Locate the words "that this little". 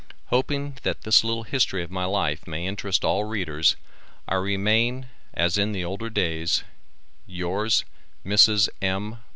0.81-1.43